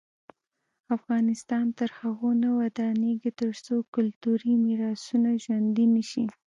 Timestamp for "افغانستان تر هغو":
0.97-2.29